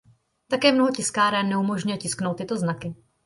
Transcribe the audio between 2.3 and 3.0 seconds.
tyto znaky.